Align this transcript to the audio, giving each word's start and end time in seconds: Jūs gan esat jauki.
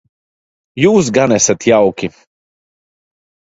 Jūs 0.83 1.09
gan 1.19 1.35
esat 1.37 1.69
jauki. 1.73 2.11